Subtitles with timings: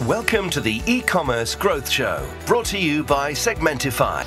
[0.00, 4.24] Welcome to the e-commerce growth show, brought to you by Segmentify.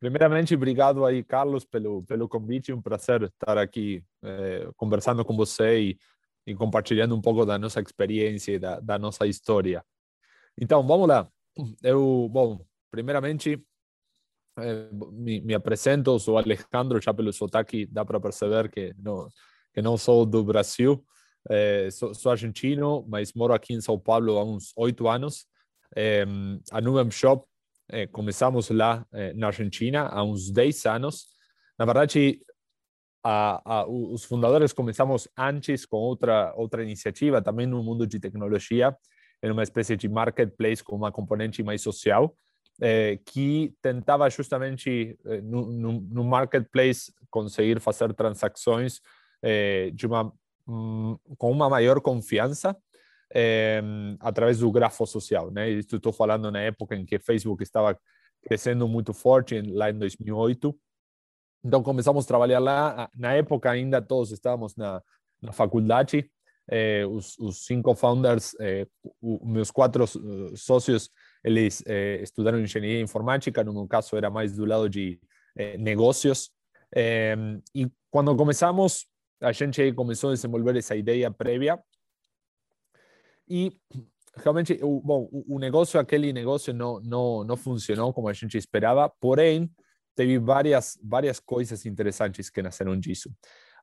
[0.00, 2.72] Primeiramente, obrigado aí, Carlos, pelo, pelo convite.
[2.72, 5.98] Um prazer estar aqui eh, conversando com você e,
[6.46, 9.84] e, compartilhando um pouco da nossa experiência e da, da nossa história.
[10.58, 11.28] Então, vamos lá.
[11.82, 13.62] Eu, bom, primeiramente,
[14.58, 19.28] eh, me, me, apresento, sou Alejandro, já pelo sotaque dá para perceber que não,
[19.74, 21.04] que não sou do Brasil.
[21.50, 25.46] Eh, sou, sou, argentino, mas moro aqui em São Paulo há uns oito anos.
[25.94, 26.24] Eh,
[26.72, 27.46] a Nuvem Shop
[27.88, 31.26] eh, começamos lá eh, na Argentina há uns 10 anos.
[31.78, 32.40] Na verdade,
[33.22, 38.96] a, a, os fundadores começamos antes com outra outra iniciativa, também no mundo de tecnologia,
[39.42, 42.34] em uma espécie de marketplace com uma componente mais social,
[42.80, 49.00] eh, que tentava justamente eh, no, no, no, marketplace conseguir fazer transações
[49.42, 50.32] eh, de uma
[50.66, 52.76] com uma maior confiança
[53.32, 53.82] é,
[54.20, 55.50] através do grafo social.
[55.50, 55.70] Né?
[55.70, 57.98] Isso estou falando na época em que Facebook estava
[58.42, 60.76] crescendo muito forte, lá em 2008.
[61.64, 63.10] Então começamos a trabalhar lá.
[63.14, 65.02] Na época ainda todos estávamos na,
[65.42, 66.30] na faculdade.
[66.68, 68.86] Eh, os, os, cinco founders, eh,
[69.22, 70.04] os meus quatro
[70.56, 71.10] sócios,
[71.44, 73.62] eles eh, estudaram engenharia informática.
[73.62, 75.20] No meu caso era mais do lado de
[75.78, 76.50] negócios.
[77.74, 79.06] e quando começamos,
[79.40, 81.78] a gente começou a desenvolver essa ideia prévia
[83.48, 83.72] e
[84.36, 89.08] realmente, o, bom, o negócio, aquele negócio não, não, não funcionou como a gente esperava,
[89.20, 89.70] porém,
[90.14, 93.30] teve várias, várias coisas interessantes que nasceram disso.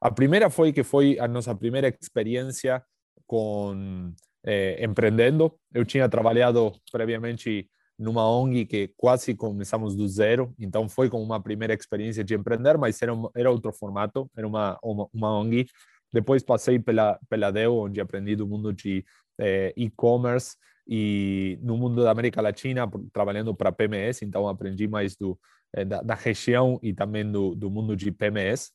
[0.02, 2.84] A primeira foi que foi a nossa primeira experiência
[3.26, 4.14] com
[4.46, 5.58] eh, empreendendo.
[5.74, 11.42] Eu tinha trabalhado previamente numa ONG que quase começamos do zero, então foi como uma
[11.42, 15.68] primeira experiência de empreender, mas era, um, era outro formato, era uma, uma, uma ONG.
[16.12, 19.04] Depois passei pela, pela DEO, onde aprendi do mundo de
[19.40, 20.56] é, e-commerce
[20.88, 25.40] e no mundo da América Latina, trabalhando para PMS, então aprendi mais do,
[25.74, 28.72] é, da, da, região e também do, do mundo de PMS.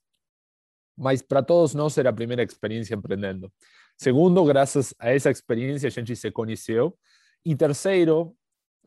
[0.97, 3.53] Mas para todos nós era a primeira experiência empreendendo.
[3.97, 6.97] Segundo, graças a essa experiência, a gente se conheceu.
[7.45, 8.35] E terceiro,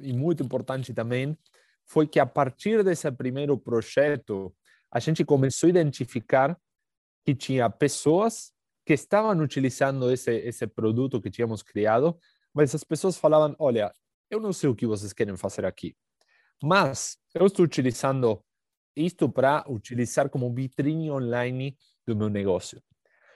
[0.03, 1.38] e muito importante também,
[1.85, 4.53] foi que a partir desse primeiro projeto,
[4.91, 6.57] a gente começou a identificar
[7.25, 8.51] que tinha pessoas
[8.85, 12.17] que estavam utilizando esse, esse produto que tínhamos criado,
[12.53, 13.94] mas as pessoas falavam: olha,
[14.29, 15.95] eu não sei o que vocês querem fazer aqui,
[16.63, 18.44] mas eu estou utilizando
[18.95, 22.81] isto para utilizar como vitrine online do meu negócio.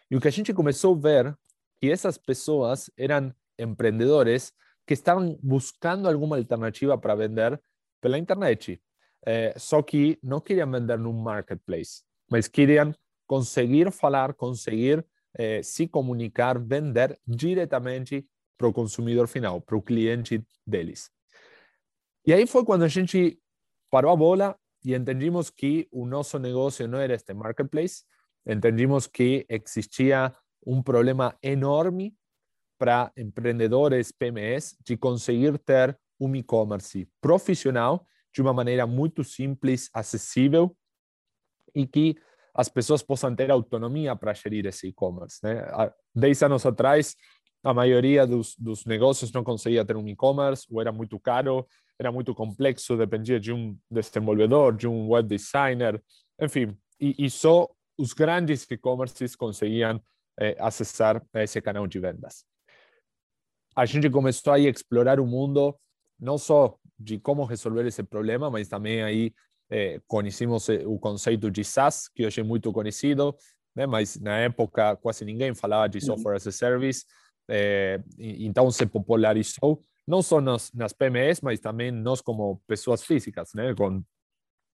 [0.10, 1.38] E o que a gente começou a ver
[1.80, 4.54] que essas pessoas eram empreendedores
[4.86, 7.60] que estavam buscando alguma alternativa para vender
[8.02, 8.82] pela internet.
[9.26, 12.94] É, só que não queriam vender num marketplace, mas queriam
[13.26, 15.04] conseguir falar, conseguir
[15.38, 18.26] eh, se comunicar, vender diretamente
[18.58, 21.12] para o consumidor final, para o cliente deles.
[22.26, 23.38] E aí foi quando a gente
[23.90, 28.04] parou a bola e entendimos que o nosso negócio não era este marketplace,
[28.48, 30.34] entendimos que existia
[30.66, 32.16] um problema enorme
[32.78, 40.76] para empreendedores PMEs de conseguir ter um e-commerce profissional de uma maneira muito simples, acessível
[41.74, 42.16] e que
[42.54, 45.40] as pessoas possam ter autonomia para gerir esse e-commerce.
[45.44, 45.60] Né?
[45.72, 47.16] Há 10 anos atrás,
[47.64, 51.68] a maioria dos, dos negócios não conseguia ter um e-commerce, ou era muito caro,
[52.00, 56.02] era muito complexo, dependia de um desenvolvedor, de um web designer,
[56.40, 60.02] enfim, e, e só os grandes e-commerces conseguiam
[60.40, 62.46] eh, acessar esse canal de vendas.
[63.76, 65.76] A gente começou a explorar o mundo,
[66.20, 69.34] não só de como resolver esse problema, mas também aí
[69.70, 73.36] é, conhecemos o conceito de SaaS, que hoje é muito conhecido,
[73.76, 73.86] né?
[73.86, 77.06] mas na época quase ninguém falava de software as a service,
[77.50, 83.54] é, então se popularizou, não só nas, nas PMEs, mas também nós como pessoas físicas,
[83.54, 83.74] né?
[83.76, 84.04] com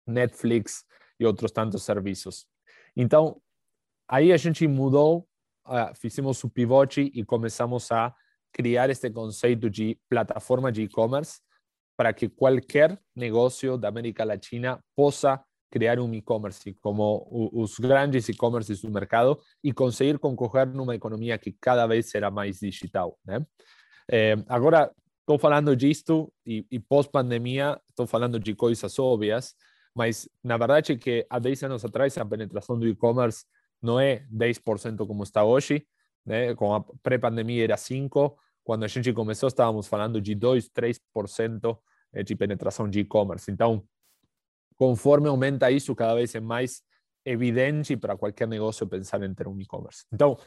[0.06, 0.84] Netflix
[1.20, 2.46] e outros tantos serviços.
[2.96, 3.40] Então,
[4.08, 5.28] aí a gente mudou,
[5.66, 8.14] uh, fizemos o pivote e começamos a
[8.52, 11.40] criar este conceito de plataforma de e-commerce,
[11.96, 18.80] para que qualquer negócio da América Latina possa criar um e-commerce como os grandes e-commerces
[18.80, 23.18] do mercado e conseguir concorrer numa economia que cada vez será mais digital.
[23.24, 23.44] Né?
[24.10, 24.90] É, agora,
[25.20, 29.54] estou falando disto e, e pós-pandemia, estou falando de coisas óbvias,
[29.94, 33.44] mas na verdade é que há 10 anos atrás a penetração do e-commerce
[33.82, 35.86] não é 10% como está hoje,
[36.24, 36.54] né?
[36.54, 38.34] com a pré-pandemia era 5%,
[38.64, 41.78] quando a gente começou estávamos falando de 2, 3%
[42.24, 43.50] de penetração de e-commerce.
[43.50, 43.82] Então,
[44.76, 46.82] conforme aumenta isso, cada vez é mais
[47.24, 50.04] evidente para qualquer negócio pensar em ter um e-commerce.
[50.12, 50.38] Então,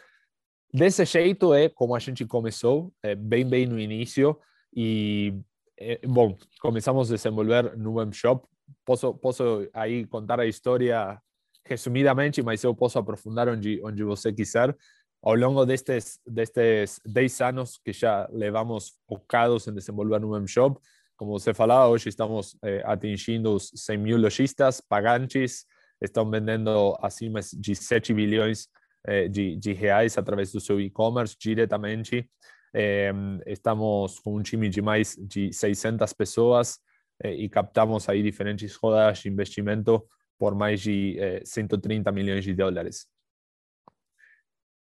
[0.73, 4.37] desse jeito é como a gente começou, é, bem, bem no início,
[4.73, 5.33] e,
[5.77, 8.47] é, bom, começamos a desenvolver no Web Shop.
[8.85, 11.21] Posso, posso aí contar a história
[11.65, 14.75] resumidamente, mas eu posso aprofundar onde, onde você quiser.
[15.23, 20.79] Ao longo destes, destes 10 anos que já levamos focados em desenvolver no Web Shop,
[21.15, 25.67] como você falava, hoje estamos eh, atingindo os 100 mil lojistas pagantes,
[26.01, 28.67] estão vendendo acima de 7 bilhões
[29.05, 32.29] eh, de, de, reais através do seu e-commerce diretamente.
[32.73, 33.11] Eh,
[33.45, 36.79] estamos com um time de mais de 600 pessoas
[37.23, 40.03] eh, e captamos aí diferentes rodadas de investimento
[40.39, 43.05] por mais de 130 milhões de dólares.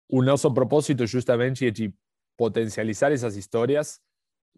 [0.08, 1.94] O nosso propósito justamente é de
[2.37, 4.00] potencializar essas histórias,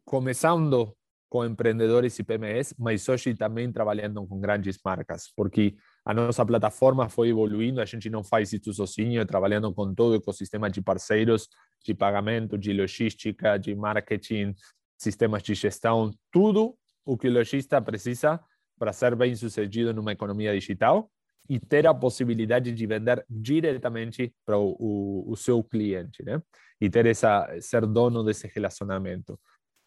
[0.04, 0.96] começando
[1.28, 5.74] com empreendedores e PMEs, mas hoje também trabalhando com grandes marcas, porque
[6.04, 10.14] a nossa plataforma foi evoluindo, a gente não faz isso sozinho, trabalhando com todo o
[10.14, 11.48] ecossistema de parceiros,
[11.84, 14.54] de pagamento, de logística, de marketing,
[14.96, 18.40] sistemas de gestão, tudo o que o lojista precisa
[18.78, 21.10] para ser bem sucedido numa economia digital
[21.48, 26.42] e ter a possibilidade de vender diretamente para o, o, o seu cliente, né?
[26.80, 29.38] E ter essa ser dono desse relacionamento.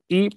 [0.09, 0.29] E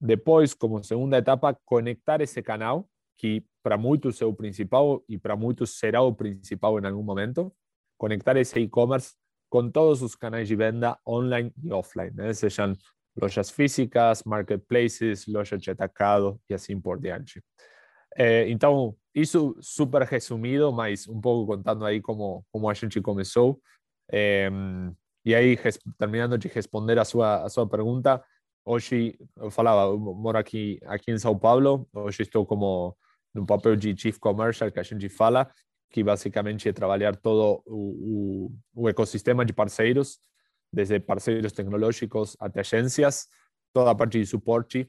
[0.00, 5.36] depois, como segunda etapa, conectar esse canal, que para muitos é o principal e para
[5.36, 7.52] muitos será o principal em algum momento,
[7.96, 9.14] conectar esse e-commerce
[9.50, 12.32] com todos os canais de venda online e offline, né?
[12.32, 12.76] sejam
[13.20, 17.42] lojas físicas, marketplaces, lojas de atacado e assim por diante.
[18.16, 23.60] É, então, isso super resumido, mas um pouco contando aí como, como a gente começou.
[24.10, 24.50] É,
[25.24, 25.58] e aí,
[25.98, 28.22] terminando de responder a sua, a sua pergunta,
[28.70, 32.94] Hoje, eu falava, eu moro aqui, aqui em São Paulo, hoje estou como
[33.32, 35.50] no papel de Chief Commercial, que a gente fala,
[35.90, 40.20] que basicamente é trabalhar todo o, o, o ecossistema de parceiros,
[40.70, 43.28] desde parceiros tecnológicos até agências,
[43.72, 44.86] toda a parte de suporte,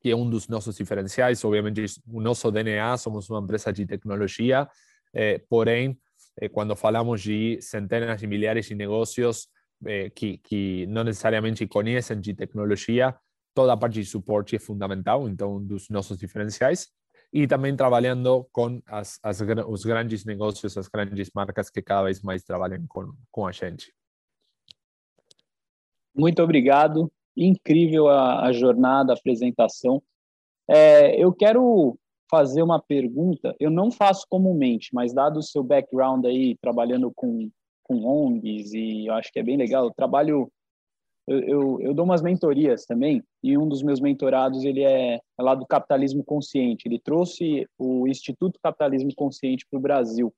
[0.00, 1.44] que é um dos nossos diferenciais.
[1.44, 4.68] Obviamente, o nosso DNA, somos uma empresa de tecnologia,
[5.12, 5.98] eh, porém,
[6.40, 9.48] eh, quando falamos de centenas de milhares de negócios,
[9.84, 13.14] eh, que, que não necessariamente conhecem de tecnologia,
[13.54, 16.88] toda a parte de suporte é fundamental, então, dos nossos diferenciais.
[17.32, 22.22] E também trabalhando com as, as, os grandes negócios, as grandes marcas que cada vez
[22.22, 23.92] mais trabalham com, com a gente.
[26.14, 27.12] Muito obrigado.
[27.44, 30.02] Incrível a, a jornada, a apresentação.
[30.68, 31.98] É, eu quero
[32.30, 33.54] fazer uma pergunta.
[33.58, 37.50] Eu não faço comumente, mas dado o seu background aí, trabalhando com
[37.88, 39.86] com ONGs e eu acho que é bem legal.
[39.86, 40.52] Eu trabalho,
[41.26, 45.42] eu, eu, eu, dou umas mentorias também e um dos meus mentorados ele é, é
[45.42, 46.86] lá do capitalismo consciente.
[46.86, 50.32] Ele trouxe o Instituto Capitalismo Consciente para o Brasil,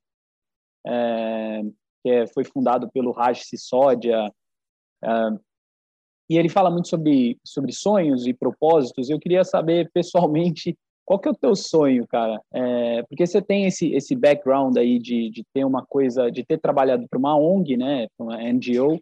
[0.87, 1.61] é,
[2.01, 4.31] que é, foi fundado pelo Raj Sisodia.
[6.31, 9.09] E ele fala muito sobre, sobre sonhos e propósitos.
[9.09, 12.41] Eu queria saber pessoalmente qual que é o teu sonho, cara?
[12.53, 16.57] É, porque você tem esse, esse background aí de, de ter uma coisa, de ter
[16.57, 18.97] trabalhado para uma ONG, né, uma NGO,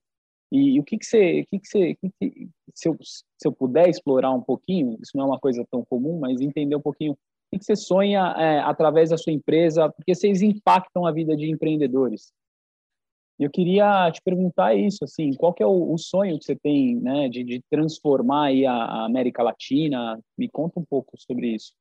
[0.52, 3.48] e, e, o que que você, o que que você, que que, se, eu, se
[3.48, 6.82] eu puder explorar um pouquinho, isso não é uma coisa tão comum, mas entender um
[6.82, 7.18] pouquinho o
[7.52, 11.48] que, que você sonha é, através da sua empresa, porque vocês impactam a vida de
[11.48, 12.32] empreendedores.
[13.40, 17.00] Eu queria te perguntar isso, assim, qual que é o, o sonho que você tem,
[17.00, 20.20] né, de, de transformar aí a, a América Latina?
[20.38, 21.74] Me conta um pouco sobre isso.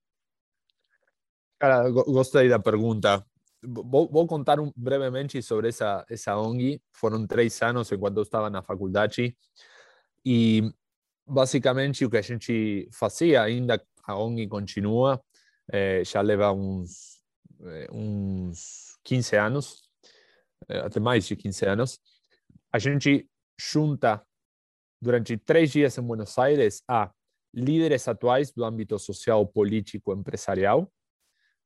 [1.59, 3.25] Cara, gostei da pergunta.
[3.61, 6.81] Vou, vou contar um, brevemente sobre essa, essa ONG.
[6.93, 9.37] Foram três anos enquanto eu estava na faculdade
[10.25, 10.63] e
[11.27, 15.21] basicamente o que a gente fazia, ainda a ONG continua,
[15.71, 17.19] é, já leva uns,
[17.63, 19.88] é, uns 15 anos,
[20.69, 22.01] até mais de 15 anos.
[22.73, 24.23] A gente junta
[25.01, 27.11] durante três dias em Buenos Aires a
[27.55, 30.91] líderes atuais do âmbito social, político, empresarial,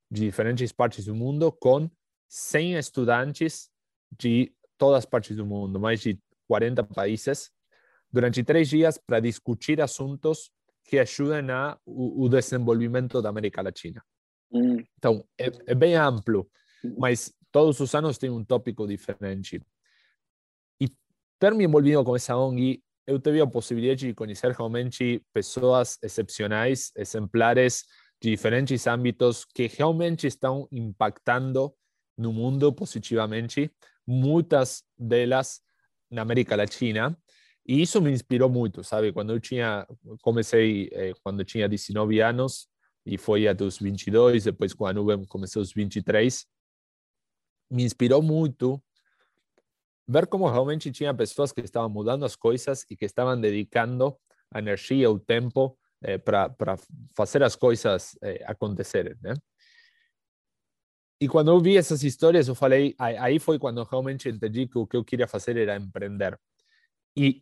[0.09, 1.89] de diferentes partes do mundo com
[2.29, 3.69] 100 estudantes
[4.17, 7.51] de todas as partes do mundo, mais de 40 países,
[8.11, 10.51] durante três dias para discutir assuntos
[10.85, 14.03] que ajudem a o, o desenvolvimento da América Latina.
[14.51, 14.83] Mm.
[14.97, 16.47] Então, é, é, bem amplo,
[16.97, 19.61] mas todos os anos tem um tópico diferente.
[20.81, 20.89] E
[21.39, 26.91] ter me envolvido com essa ONG, eu tive a possibilidade de conhecer realmente pessoas excepcionais,
[26.97, 27.85] exemplares,
[28.19, 31.71] de diferentes âmbitos que realmente estão impactando
[32.17, 33.71] no mundo positivamente,
[34.07, 35.61] muitas delas
[36.09, 37.15] na América Latina.
[37.67, 39.13] E isso me inspirou muito, sabe?
[39.13, 39.85] Quando eu tinha,
[40.21, 42.67] comecei eh, quando eu tinha 19 anos
[43.05, 46.45] e foi até os 22, depois a Nuvem comecei aos 23,
[47.73, 48.81] me inspirou muito
[50.07, 54.15] ver como realmente tinha pessoas que estavam mudando as coisas e que estavam dedicando
[54.51, 56.77] a energia, o tempo eh, para
[57.15, 59.33] fazer as coisas eh, acontecerem, né?
[61.21, 61.27] E
[61.61, 65.25] vi essas histórias, eu falei, aí foi quando realmente entendi que o que eu queria
[65.25, 66.37] fazer era empreender.
[67.15, 67.41] E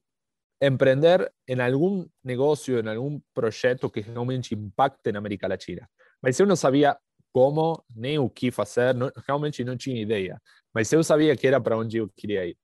[0.62, 5.90] empreender em algum negócio, em algum projeto que realmente impacte na América Latina.
[6.22, 6.96] Mas eu não sabia
[7.32, 10.42] como nem o que fazer, não, realmente não tinha ideia.
[10.74, 12.58] Mas eu sabia que era para onde eu queria ir.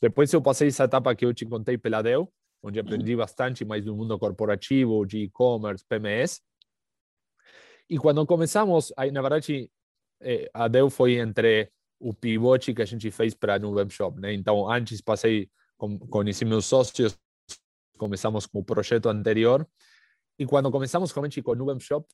[0.00, 3.84] Depois eu passei essa etapa que eu te contei pela Dell, onde aprendi bastante mais
[3.84, 6.40] do mundo corporativo, de e-commerce, PMS.
[7.88, 9.70] E quando começamos, aí, na verdade,
[10.20, 14.18] eh, a Dell foi entre o pivote que a gente fez para no web shop,
[14.20, 14.32] né?
[14.32, 17.16] Então, antes passei, com, conheci meus sócios,
[17.98, 19.66] começamos com o projeto anterior,
[20.38, 22.06] e quando começamos realmente com o web shop,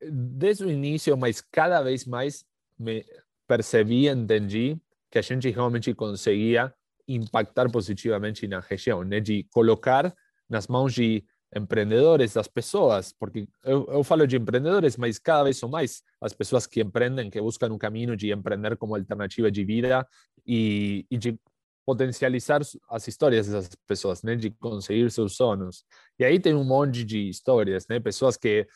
[0.00, 2.44] desde o início, mas cada vez mais
[2.78, 3.04] me
[3.46, 4.78] percebi, entendi
[5.10, 6.72] que a gente realmente conseguia
[7.06, 9.20] impactar positivamente na região, né?
[9.20, 10.14] de colocar
[10.48, 11.24] nas mãos de
[11.54, 16.34] empreendedores, das pessoas, porque eu, eu falo de empreendedores, mas cada vez são mais as
[16.34, 20.06] pessoas que empreendem, que buscam um caminho de empreender como alternativa de vida
[20.46, 21.38] e, e de
[21.86, 25.84] potencializar as histórias dessas pessoas, né, de conseguir seus sonhos.
[26.18, 28.66] E aí tem um monte de histórias, né, pessoas que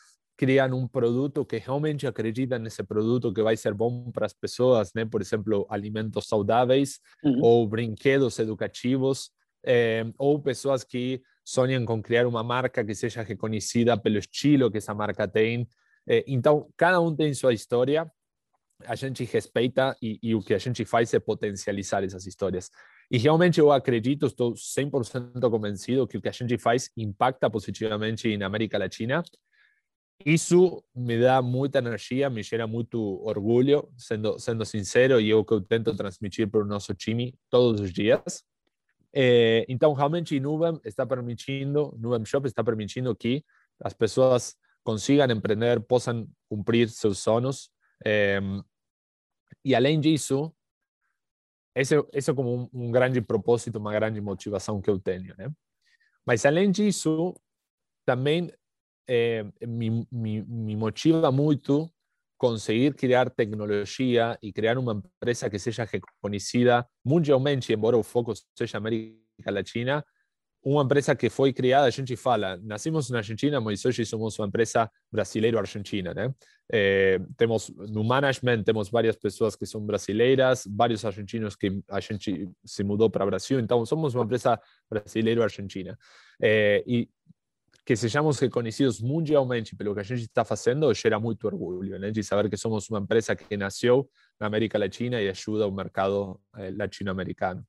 [0.43, 4.91] criam um produto que realmente acreditam nesse produto que vai ser bom para as pessoas,
[4.93, 5.05] né?
[5.05, 7.39] Por exemplo, alimentos saudáveis uhum.
[7.41, 9.31] ou brinquedos educativos,
[9.65, 14.79] é, ou pessoas que sonham com criar uma marca que seja reconhecida pelo estilo que
[14.79, 15.65] essa marca tem.
[16.05, 18.11] É, então, cada um tem sua história,
[18.85, 22.69] a gente respeita e, e, o que a gente faz é potencializar essas histórias.
[23.09, 28.35] E realmente eu acredito, estou 100% convencido que o que a gente faz impacta positivamente
[28.35, 29.23] na América Latina
[30.25, 35.43] isso me dá muita energia, me gera muito orgulho, sendo, sendo sincero, e é o
[35.43, 38.43] que eu tento transmitir para o nosso time todos os dias.
[39.13, 43.43] É, então, realmente, Nuvem está permitindo, Nuvem Shop está permitindo que
[43.81, 47.69] as pessoas consigam empreender, possam cumprir seus sonhos.
[48.05, 48.39] É,
[49.63, 50.53] e, além disso,
[51.75, 55.35] esse, esse é como um, um grande propósito, uma grande motivação que eu tenho.
[55.37, 55.51] Né?
[56.25, 57.35] Mas, além disso,
[58.05, 58.51] também
[59.07, 61.91] é, me, me, me motiva muito
[62.37, 68.77] conseguir criar tecnologia e criar uma empresa que seja reconhecida mundialmente, embora o foco seja
[68.77, 69.17] América
[69.49, 70.03] Latina,
[70.63, 74.47] uma empresa que foi criada, a gente fala, nascimos na Argentina, mas hoje somos uma
[74.47, 76.33] empresa brasileiro-argentina, né?
[76.71, 82.49] É, temos no management temos várias pessoas que são brasileiras, vários argentinos que a gente
[82.65, 84.57] se mudou para o Brasil, então somos uma empresa
[84.89, 85.97] brasileiro-argentina.
[86.41, 87.09] É, e
[87.85, 92.11] que sejamos reconhecidos mundialmente pelo que a gente está fazendo gera muito orgulho, né?
[92.11, 94.07] De saber que somos uma empresa que nasceu
[94.39, 97.63] na América Latina e ajuda o mercado eh, latino-americano.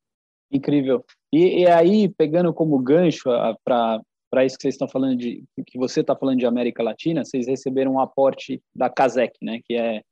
[0.50, 1.04] Incrível.
[1.33, 3.30] E, e, aí, pegando como gancho
[3.64, 7.25] para para isso que vocês estão falando de que você está falando de América Latina,
[7.25, 9.61] vocês receberam um aporte da Casec, né?
[9.64, 10.02] Que é,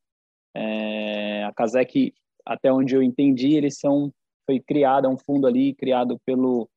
[0.55, 2.13] é a Casec,
[2.45, 4.13] até onde eu entendi, eles são
[4.45, 6.69] foi criada um fundo ali criado pelo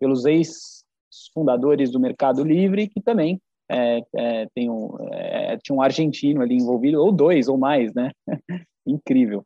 [0.00, 0.84] pelos ex
[1.32, 6.54] fundadores do Mercado Livre, que também é, é, tem um, é, tinha um argentino ali
[6.54, 8.10] envolvido, ou dois, ou mais, né?
[8.86, 9.44] Incrível.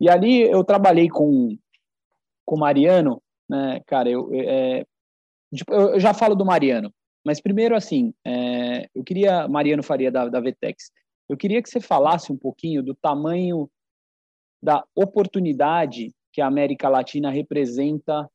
[0.00, 1.56] E ali eu trabalhei com
[2.44, 3.80] com Mariano, né?
[3.86, 4.84] Cara, eu, é,
[5.54, 6.92] tipo, eu já falo do Mariano,
[7.24, 10.90] mas primeiro assim, é, eu queria Mariano Faria da, da Vetex,
[11.28, 13.70] eu queria que você falasse um pouquinho do tamanho
[14.62, 18.28] da oportunidade que a América Latina representa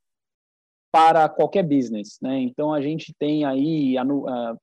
[0.91, 2.39] para qualquer business, né?
[2.39, 4.55] Então a gente tem aí a, a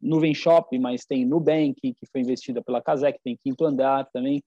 [0.00, 4.42] Nuvem Shop, mas tem Nubank, que foi investida pela Casec, tem Quinto Andar também,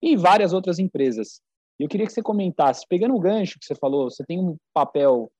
[0.00, 1.40] e várias outras empresas.
[1.78, 5.30] Eu queria que você comentasse, pegando o gancho que você falou, você tem um papel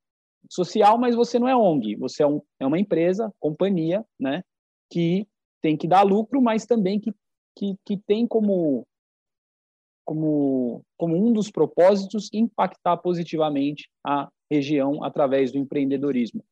[0.50, 4.42] social, mas você não é ONG, você é, um, é uma empresa, companhia, né?
[4.90, 5.26] Que
[5.62, 7.12] tem que dar lucro, mas também que,
[7.56, 8.86] que, que tem como,
[10.04, 16.44] como, como um dos propósitos impactar positivamente a região através do empreendedorismo.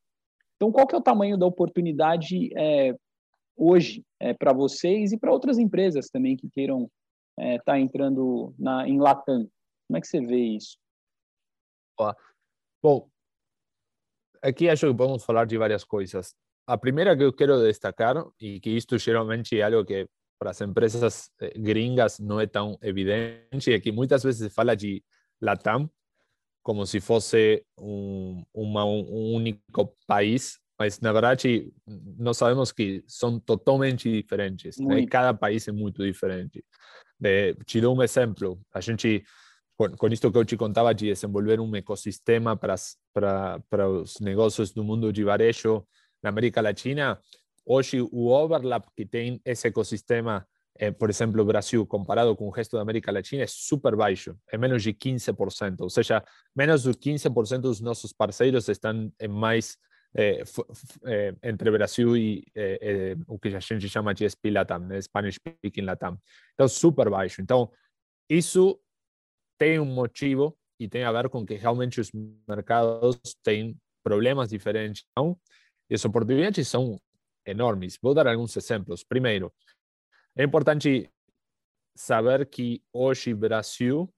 [0.56, 2.94] Então, qual que é o tamanho da oportunidade é,
[3.56, 6.90] hoje é, para vocês e para outras empresas também que queiram
[7.38, 9.49] estar é, tá entrando na, em Latam?
[9.87, 10.76] Como é que você vê isso?
[12.82, 13.09] Bom,
[14.40, 16.35] aqui acho que podemos falar de várias coisas.
[16.66, 20.09] A primeira que eu quero destacar, e que isto geralmente é algo que
[20.42, 24.75] para as empresas eh, gringas não é tão evidente, é que muitas vezes se fala
[24.75, 25.00] de
[25.40, 25.88] Latam
[26.64, 31.72] como se fosse um, uma, um único país, mas na verdade
[32.18, 34.78] nós sabemos que são totalmente diferentes.
[34.78, 35.06] Né?
[35.06, 36.64] Cada país é muito diferente.
[37.18, 38.61] De, te dou um exemplo.
[38.75, 39.25] A gente,
[39.76, 42.75] com, com isto que eu te contava de desenvolver um ecossistema para,
[43.14, 45.87] para, para os negócios do mundo de varejo
[46.20, 47.20] na América Latina,
[47.64, 50.47] hoje o overlap que tem esse ecossistema,
[50.78, 54.59] eh, por exemplo, Brasil, comparado com o resto da América Latina, é super baixo, é
[54.59, 59.76] menos de 15%, ou seja, menos de 15% dos nossos parceiros estão mais
[60.14, 60.42] eh,
[61.04, 62.45] eh, entre Brasil e
[63.26, 65.00] o que a gente chama de SP Latam, né?
[65.00, 66.19] Spanish Speaking Latam.
[66.54, 67.40] Então, super baixo.
[67.40, 67.71] Então,
[68.28, 68.78] isso
[69.59, 72.11] tem um motivo e tem a ver com que realmente os
[72.49, 75.38] mercados têm problemas diferentes não?
[75.88, 76.99] e as oportunidades são
[77.46, 77.99] enormes.
[78.00, 79.04] Vou dar alguns exemplos.
[79.04, 79.52] Primeiro,
[80.37, 81.11] é importante
[81.94, 84.12] saber que hoje Brasil,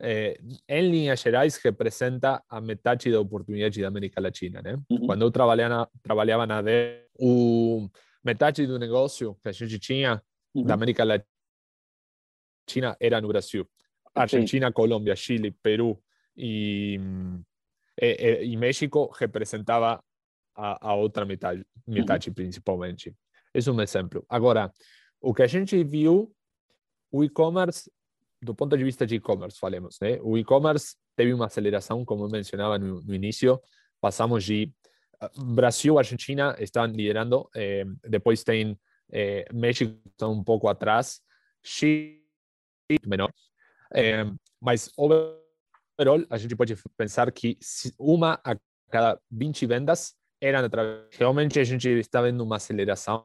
[0.00, 0.38] eh,
[0.68, 4.60] em linhas gerais, representa a metade da oportunidade da América Latina.
[4.62, 4.78] Né?
[4.90, 5.06] Uhum.
[5.06, 7.88] Quando eu trabalhava na, trabalhava na DE, o
[8.22, 10.22] metade do negócio que a gente tinha
[10.54, 10.64] uhum.
[10.64, 13.68] da América Latina era no Brasil.
[14.14, 16.00] Argentina, Colômbia, Chile, Peru
[16.36, 17.00] e,
[18.00, 20.02] e, e México representava
[20.54, 22.34] a, a outra metade, metade uhum.
[22.34, 23.14] principalmente.
[23.52, 24.24] Esse é um exemplo.
[24.28, 24.72] Agora,
[25.20, 26.34] o que a gente viu,
[27.10, 27.90] o e-commerce,
[28.42, 30.18] do ponto de vista de e-commerce, falemos, né?
[30.22, 33.60] O e-commerce teve uma aceleração, como eu mencionava no, no início,
[34.00, 34.72] passamos de
[35.20, 38.78] ah, Brasil, Argentina estão liderando, eh, depois tem
[39.12, 41.20] eh, México estão um pouco atrás,
[41.62, 42.20] Chile
[43.06, 43.32] menor,
[44.60, 47.56] mas, overall, a gente pode pensar que
[47.98, 48.56] uma a
[48.90, 50.14] cada 20 vendas
[50.44, 51.06] eram através.
[51.12, 53.24] Realmente, a gente está vendo uma aceleração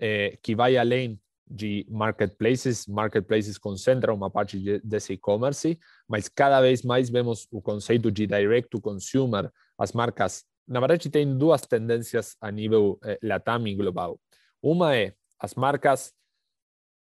[0.00, 2.86] é, que vai além de marketplaces.
[2.86, 5.78] Marketplaces concentram uma parte de, desse e-commerce,
[6.08, 9.50] mas cada vez mais vemos o conceito de direct to consumer.
[9.78, 14.20] As marcas, na verdade, tem duas tendências a nível eh, latam e global.
[14.62, 16.12] Uma é as marcas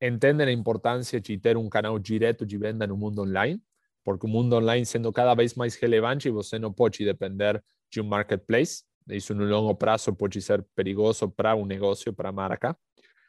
[0.03, 3.63] entendem a importância de ter um canal direto de venda no mundo online,
[4.05, 8.05] porque o mundo online sendo cada vez mais relevante, você não pode depender de um
[8.05, 8.83] marketplace.
[9.09, 12.77] Isso no longo prazo pode ser perigoso para um negócio, para a marca.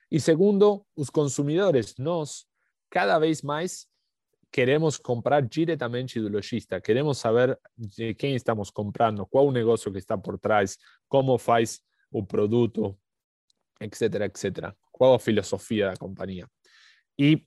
[0.09, 2.45] E segundo, os consumidores, nós
[2.89, 3.85] cada vez mais
[4.51, 9.97] queremos comprar diretamente do lojista, queremos saber de quem estamos comprando, qual o negócio que
[9.97, 10.77] está por trás,
[11.09, 12.97] como faz o produto,
[13.81, 14.73] etc, etc.
[14.91, 16.49] Qual a filosofia da companhia.
[17.19, 17.45] E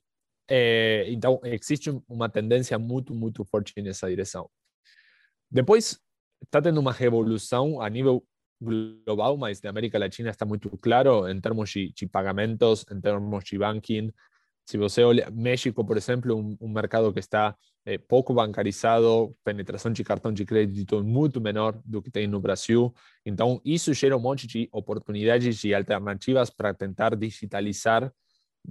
[1.07, 4.49] então existe uma tendência muito, muito forte nessa direção.
[5.49, 5.99] Depois
[6.43, 8.23] está tendo uma revolução a nível
[8.61, 13.43] global, mas na América Latina está muito claro em termos de, de pagamentos, em termos
[13.43, 14.11] de banking.
[14.69, 19.91] Se você olha México, por exemplo, um, um mercado que está é, pouco bancarizado, penetração
[19.91, 22.93] de cartão de crédito muito menor do que tem no Brasil.
[23.25, 28.13] Então, isso gera um monte de oportunidades e alternativas para tentar digitalizar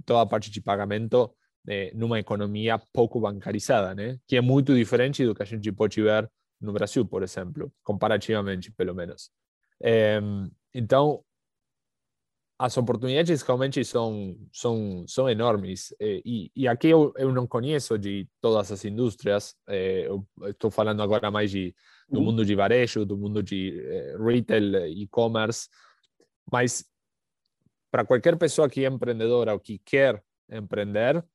[0.05, 1.35] toda a parte de pagamento
[1.67, 4.17] eh, numa economia pouco bancarizada, né?
[4.25, 6.29] que é muito diferente do que a gente pode ver
[6.61, 9.31] no Brasil, por exemplo, comparativamente, pelo menos.
[9.81, 10.19] É,
[10.73, 11.23] então,
[12.61, 15.95] as oportunidades realmente são, são, são enormes.
[15.99, 21.01] E, e aqui eu, eu não conheço de todas as indústrias, eh, eu estou falando
[21.01, 21.75] agora mais de,
[22.07, 22.25] do uhum.
[22.25, 25.67] mundo de varejo, do mundo de eh, retail, e-commerce,
[26.51, 26.85] mas
[27.89, 31.25] para qualquer pessoa que é empreendedora ou que quer empreender,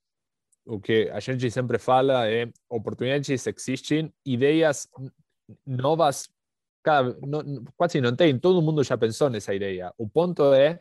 [0.66, 4.88] o que a gente sempre fala é oportunidades existem, ideias
[5.64, 6.29] novas
[6.83, 9.92] cada, não, quase não tem, todo mundo já pensou nessa ideia.
[9.96, 10.79] O ponto é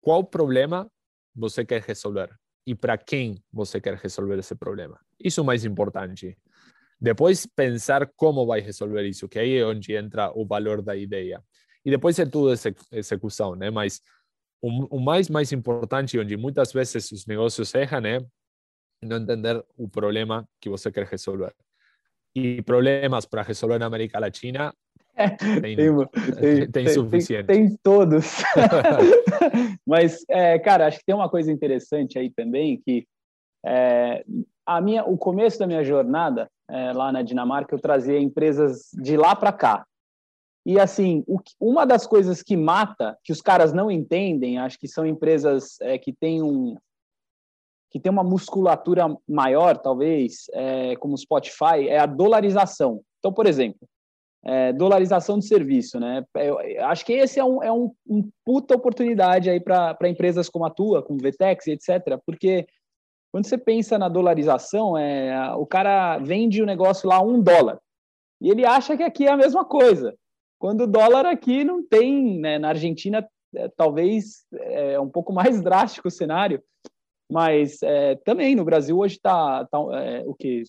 [0.00, 0.90] qual problema
[1.34, 2.30] você quer resolver
[2.66, 4.98] e para quem você quer resolver esse problema.
[5.18, 6.36] Isso é o mais importante.
[7.00, 11.42] Depois pensar como vai resolver isso, que aí é onde entra o valor da ideia.
[11.84, 12.52] E depois é tudo
[12.92, 13.70] execução, né?
[13.70, 14.00] Mas
[14.60, 18.18] o, mais mais importante, onde muitas vezes os negócios erram, é
[19.02, 21.54] não entender o problema que você quer resolver.
[22.34, 24.72] E problemas para resolver na América Latina
[25.60, 27.46] tem, tem, tem, suficiente.
[27.46, 28.42] Tem, todos.
[29.86, 33.06] Mas, é, cara, acho que tem uma coisa interessante aí também, que
[33.66, 34.24] é,
[34.64, 39.16] a minha, o começo da minha jornada é, lá na Dinamarca, eu trazia empresas de
[39.16, 39.84] lá para cá.
[40.64, 44.86] E assim, o, uma das coisas que mata, que os caras não entendem, acho que
[44.86, 46.76] são empresas é, que têm um
[47.90, 53.00] que tem uma musculatura maior, talvez, é, como o Spotify, é a dolarização.
[53.18, 53.88] Então, por exemplo,
[54.44, 56.24] é, dolarização de serviço, né?
[56.34, 60.48] Eu, eu acho que esse é um, é um, um puta oportunidade aí para empresas
[60.48, 62.18] como a tua, como Vtex, etc.
[62.24, 62.66] Porque
[63.32, 67.78] quando você pensa na dolarização, é, o cara vende o negócio lá a um dólar
[68.40, 70.14] e ele acha que aqui é a mesma coisa.
[70.58, 75.60] Quando o dólar aqui não tem, né, na Argentina é, talvez é um pouco mais
[75.62, 76.62] drástico o cenário,
[77.30, 80.62] mas é, também no Brasil hoje está tá, é, o que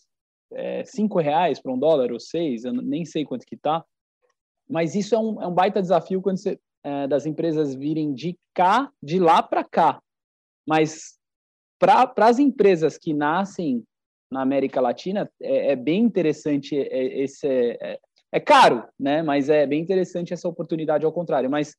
[0.54, 3.84] é, cinco reais para um dólar ou seis, eu nem sei quanto que está,
[4.70, 8.38] mas isso é um, é um baita desafio quando você, é, das empresas virem de
[8.54, 10.02] cá, de lá para cá.
[10.68, 11.18] Mas
[11.80, 13.84] para as empresas que nascem
[14.30, 17.48] na América Latina, é, é bem interessante é, esse.
[18.32, 19.24] É, caro, né?
[19.24, 21.50] Mas é bem interessante essa oportunidade ao contrário.
[21.50, 21.76] Mas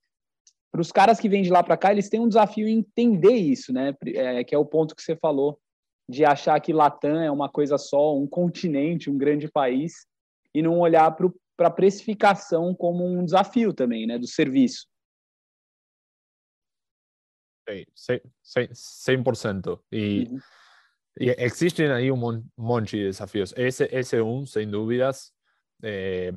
[0.70, 3.34] para os caras que vêm de lá para cá, eles têm um desafio em entender
[3.34, 3.94] isso, né?
[4.06, 5.60] É, que é o ponto que você falou
[6.08, 10.06] de achar que Latam é uma coisa só, um continente, um grande país,
[10.54, 11.16] e não olhar
[11.56, 14.18] para a precificação como um desafio também, né?
[14.18, 14.86] Do serviço.
[17.94, 19.80] Sí, 100%.
[19.92, 20.42] Y, uh -huh.
[21.16, 23.54] y existen ahí un monte de desafíos.
[23.56, 25.32] Ese, ese un, sin dudas.
[25.82, 26.32] Eh,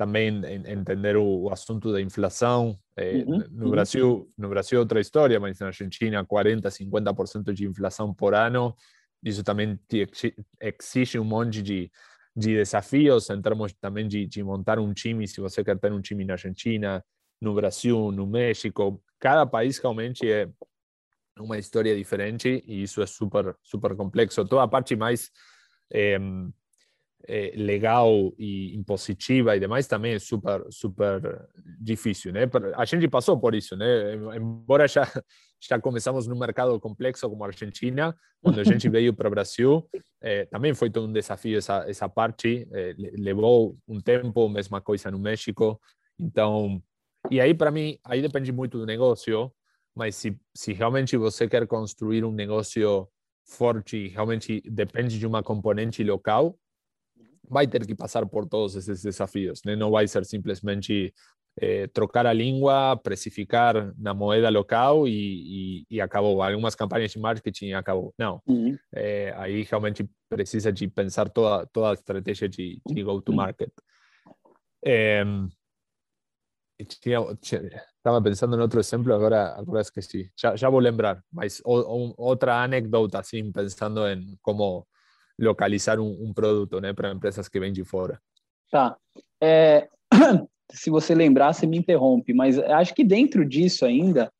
[0.00, 2.74] também entender o, o, assunto da inflação.
[2.96, 3.70] Eh, uhum, no.
[3.70, 8.74] Brasil, no Brasil é outra história, mas na Argentina 40%, 50% de inflação por ano.
[9.22, 9.78] Isso também
[10.58, 11.92] exige um monte de,
[12.34, 16.00] de desafios em termos também de, de montar um time, se você quer ter um
[16.00, 17.04] time na Argentina,
[17.38, 19.02] no Brasil, no México.
[19.18, 20.48] Cada país realmente é
[21.38, 24.46] uma história diferente e isso é super, super complexo.
[24.46, 25.30] Toda a parte mais
[27.26, 31.48] eh, legal e impositiva e demais também é super, super
[31.80, 32.42] difícil, né?
[32.76, 34.14] A gente passou por isso, né?
[34.36, 35.02] Embora já,
[35.60, 39.88] já começamos num mercado complexo como a Argentina, quando a gente veio para o Brasil,
[40.22, 42.68] eh, também foi todo um desafio essa, essa parte,
[43.18, 45.80] levou um tempo, mesma coisa no México,
[46.18, 46.82] então
[47.28, 49.52] e aí, para mim, aí depende muito do negócio,
[49.94, 53.08] mas se, se realmente você quer construir um negócio
[53.44, 56.56] forte, realmente depende de uma componente local,
[57.50, 59.74] vai ter que passar por todos esses desafios, né?
[59.74, 61.12] não vai ser simplesmente
[61.60, 66.40] eh, trocar a língua, precificar na moeda local e, e, e, acabou.
[66.42, 68.14] Algumas campanhas de marketing acabou.
[68.16, 68.78] Não, uhum.
[68.94, 73.72] eh, aí realmente precisa de pensar toda, toda a estratégia de, de go-to-market.
[74.86, 75.24] Eh,
[76.78, 81.22] estaba pensando en otro ejemplo, ahora, ahora es que sí, ya, ya voy a lembrar,
[81.30, 84.88] mas o, o, otra anécdota, así, pensando en cómo
[85.40, 88.20] localizar um, um produto né, para empresas que vêm de fora.
[88.70, 88.96] Tá.
[89.42, 89.88] É,
[90.70, 94.30] se você lembrar, você me interrompe, mas acho que dentro disso ainda,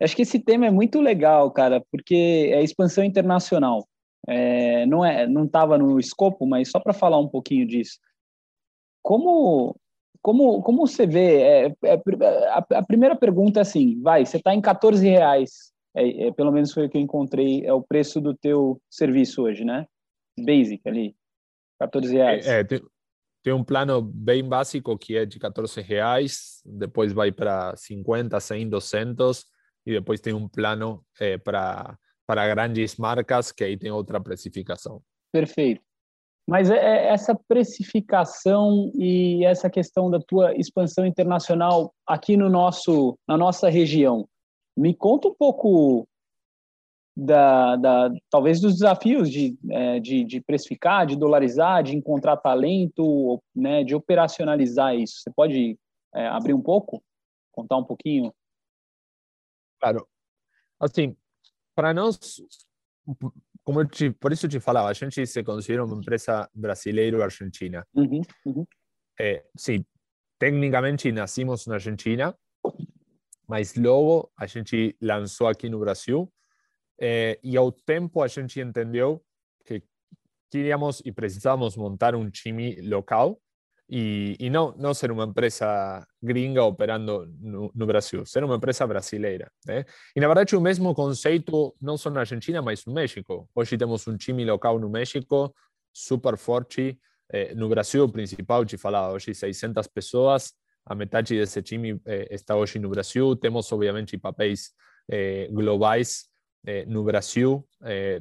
[0.00, 3.86] acho que esse tema é muito legal, cara, porque é expansão internacional.
[4.28, 7.98] É, não é, não estava no escopo, mas só para falar um pouquinho disso.
[9.02, 9.74] Como
[10.22, 11.40] como, como você vê?
[11.40, 12.02] É, é,
[12.50, 16.52] a, a, primeira pergunta é assim: vai, você está em 14 reais, é, é, pelo
[16.52, 19.86] menos foi o que eu encontrei, é o preço do teu serviço hoje, né?
[20.44, 21.16] Basic ali,
[21.78, 22.46] 14 reais.
[22.46, 22.82] É, tem,
[23.42, 28.68] tem, um plano bem básico que é de 14 reais, depois vai para 50, 100,
[28.68, 29.46] 200,
[29.86, 31.96] e depois tem um plano é, para
[32.30, 35.02] para grandes marcas que aí tem outra precificação.
[35.32, 35.82] Perfeito.
[36.48, 43.18] Mas é, é essa precificação e essa questão da tua expansão internacional aqui no nosso,
[43.26, 44.28] na nossa região,
[44.76, 46.06] me conta um pouco
[47.20, 53.42] da, da talvez dos desafios de, é, de, de, precificar, de dolarizar, de encontrar talento,
[53.54, 55.20] né, de operacionalizar isso.
[55.20, 55.78] Você pode
[56.14, 57.02] é, abrir um pouco,
[57.52, 58.32] contar um pouquinho?
[59.78, 60.06] Claro.
[60.80, 61.14] Assim,
[61.74, 62.18] para nós
[63.64, 67.86] como te, por isso te falava, a gente se considera uma empresa brasileira ou argentina.
[67.94, 68.66] Uhum, uhum.
[69.18, 69.84] É, sim,
[70.38, 72.34] tecnicamente nascimos na Argentina,
[73.46, 76.32] mas logo a gente lançou aqui no Brasil
[77.00, 79.22] e ao tempo a gente entendeu
[79.64, 79.82] que
[80.50, 83.40] queríamos e precisávamos montar um time local
[83.90, 88.86] e, e não, não ser uma empresa gringa operando no, no, Brasil, ser uma empresa
[88.86, 89.50] brasileira.
[90.14, 93.50] E, na verdade, o mesmo conceito não só na Argentina, mas no México.
[93.52, 95.52] Hoje temos um time local no México,
[95.92, 96.96] super forte.
[97.32, 100.52] Eh, no Brasil, principal, te falar, hoje 600 pessoas,
[100.84, 101.60] a metade desse
[102.06, 103.34] eh, está hoje no Brasil.
[103.34, 104.70] Temos, obviamente, papéis
[105.08, 106.29] eh, globais
[106.86, 107.66] no Brasil,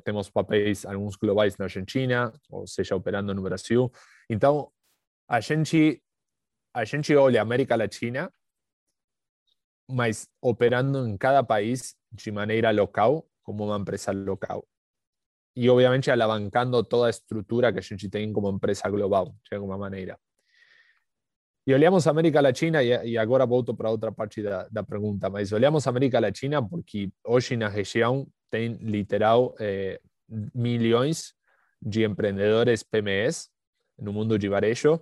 [0.03, 3.91] temos papéis, alguns globais na Argentina, ou seja, operando no Brasil.
[4.29, 4.71] Então,
[5.27, 6.01] a gente,
[6.73, 8.31] a gente olha a América Latina,
[9.89, 14.67] mas operando em cada país de maneira local, como uma empresa local.
[15.55, 19.77] E, obviamente, alavancando toda a estrutura que a gente tem como empresa global, de alguma
[19.77, 20.17] maneira.
[21.69, 25.51] E olhamos a América Latina, e, agora volto para outra parte da, da pergunta, mas
[25.51, 30.01] olhamos a América Latina porque hoje na região tem literal eh,
[30.55, 31.35] milhões
[31.79, 33.51] de empreendedores PMEs
[33.99, 34.99] no mundo de varejo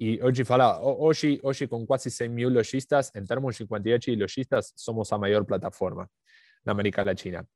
[0.00, 4.16] e hoje fala, hoje, hoje com quase 100 mil lojistas, em termos de quantidade de
[4.16, 6.08] lojistas, somos a maior plataforma
[6.64, 7.46] na América Latina.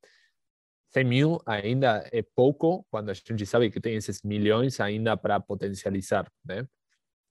[0.93, 5.39] 100 mil ainda é pouco quando a gente sabe que tem esses milhões ainda para
[5.39, 6.67] potencializar, né?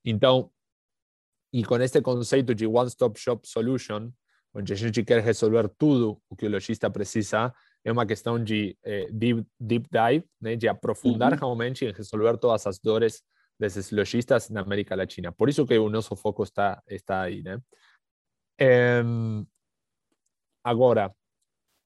[0.05, 0.51] Então,
[1.52, 4.10] e com este conceito de one-stop shop solution,
[4.54, 7.52] onde a gente quer resolver tudo o que o lojista precisa,
[7.84, 11.38] é uma questão de eh, deep, deep dive, né, de aprofundar uhum.
[11.38, 13.22] realmente em resolver todas as dores
[13.58, 15.32] desses lojistas na América Latina.
[15.32, 17.42] Por isso que o nosso foco está, está aí.
[17.42, 17.60] Né?
[18.58, 19.02] É,
[20.64, 21.14] agora,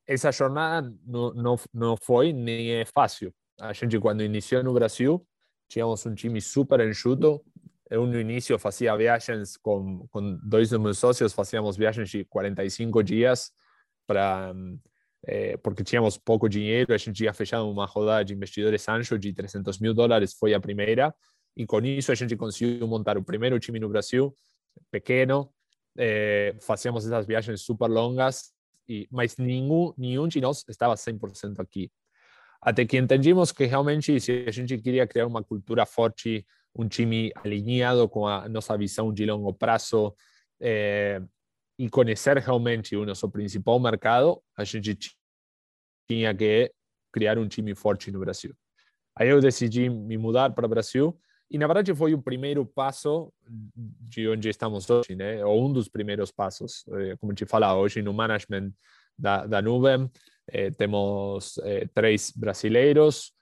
[0.07, 3.35] essa jornada não, não, não foi nem é fácil.
[3.61, 5.27] A gente, quando iniciou no Brasil,
[5.69, 7.45] tínhamos um time super enxuto,
[7.91, 13.53] no início fazia viagens com, com dois dos meus sócios, fazíamos viagens de 45 dias
[14.07, 14.55] para
[15.27, 19.33] é, porque tínhamos pouco dinheiro, a gente tinha fechado uma rodada de investidores anjo de
[19.33, 21.15] 300 mil dólares, foi a primeira,
[21.57, 24.35] e com isso a gente conseguiu montar o primeiro time no Brasil,
[24.91, 25.51] pequeno,
[25.97, 28.53] é, fazíamos essas viagens super longas,
[28.89, 31.91] e, mas nenhum, nenhum de nós estava 100% aqui.
[32.61, 37.33] Até que entendimos que realmente, se a gente queria criar uma cultura forte, um time
[37.37, 40.15] alinhado com a nossa visão de longo prazo
[40.61, 41.23] é,
[41.79, 45.17] e conhecer realmente o nosso principal mercado, a gente
[46.09, 46.73] tinha que
[47.13, 48.55] criar um time forte no Brasil.
[49.17, 51.17] Aí eu decidi me mudar para o Brasil
[51.51, 55.45] e na verdade foi o primeiro passo de onde estamos hoje, né?
[55.45, 58.73] Ou um dos primeiros passos, eh, como te fala hoje no management
[59.17, 60.11] da, da nuvem,
[60.49, 63.33] eh, temos eh, três brasileiros,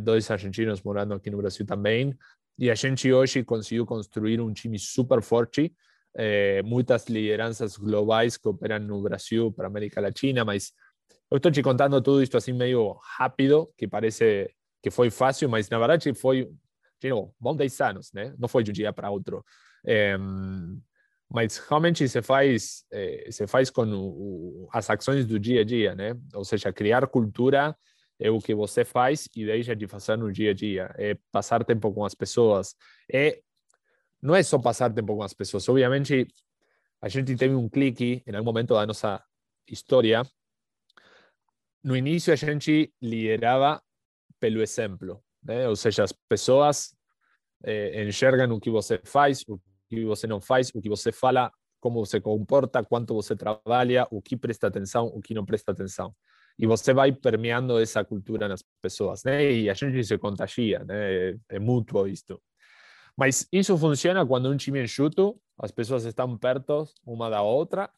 [0.00, 2.14] dois argentinos morando aqui no Brasil também,
[2.60, 5.74] e a gente hoje conseguiu construir um time super forte,
[6.62, 10.72] muitas lideranças globais que operam no Brasil para a América Latina, mas
[11.30, 15.70] eu estou te contando tudo isso assim meio rápido, que parece que foi fácil, mas
[15.70, 16.50] na verdade foi,
[17.00, 18.34] de novo, bom 10 anos, né?
[18.38, 19.42] Não foi de um dia para outro.
[19.86, 20.18] É,
[21.32, 25.94] mas realmente se faz, é, se faz com o, as ações do dia a dia,
[25.94, 26.14] né?
[26.34, 27.74] Ou seja, criar cultura
[28.20, 30.94] é o que você faz e deixa de fazer no dia a dia.
[30.98, 32.76] É passar tempo com as pessoas.
[33.12, 33.40] É,
[34.22, 35.68] não é só passar tempo com as pessoas.
[35.68, 36.26] Obviamente,
[37.00, 39.22] a gente teve um clique em algum momento da nossa
[39.66, 40.22] história
[41.82, 43.82] no início a gente liderava
[44.38, 45.68] pelo exemplo, né?
[45.68, 46.94] Ou seja, as pessoas
[47.64, 51.50] eh, enxergam o que você faz, o que você não faz, o que você fala,
[51.80, 56.14] como você comporta, quanto você trabalha, o que presta atenção, o que não presta atenção.
[56.60, 59.50] E você vai permeando essa cultura nas pessoas, né?
[59.50, 61.30] E a gente se contagia, né?
[61.30, 62.38] É, é mútuo isto.
[63.16, 67.90] Mas isso funciona quando um time enxuto, as pessoas estão perto uma da outra,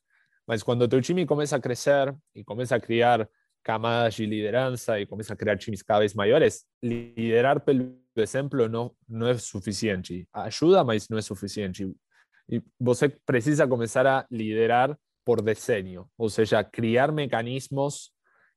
[0.46, 3.28] mas quando o teu time começa a crescer e começa a criar
[3.64, 8.94] camadas de liderança e começa a criar times cada vez maiores, liderar pelo exemplo não,
[9.08, 10.28] não é suficiente.
[10.32, 11.92] Ajuda, mas não é suficiente.
[12.48, 18.11] E você precisa começar a liderar por desenho, ou seja, criar mecanismos